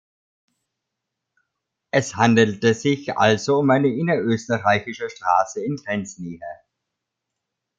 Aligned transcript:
Es 1.91 2.15
handelte 2.15 2.73
sich 2.73 3.15
also 3.19 3.59
um 3.59 3.69
eine 3.69 3.89
innerösterreichische 3.89 5.11
Straße 5.11 5.63
in 5.63 5.75
Grenznähe. 5.75 6.41